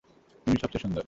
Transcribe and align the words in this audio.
তুমিই 0.47 0.61
সবচেয়ে 0.63 0.83
সুন্দর। 0.83 0.99